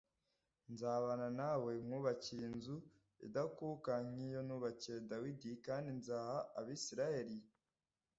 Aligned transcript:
nzabana 0.73 1.27
nawe 1.39 1.71
nkubakire 1.85 2.43
inzu 2.51 2.75
idakuka 3.27 3.91
nk’iyo 4.09 4.41
nubakiye 4.47 4.97
Dawidi, 5.09 5.49
kandi 5.65 5.89
nzaguha 5.99 6.39
Abisirayeli 6.59 7.37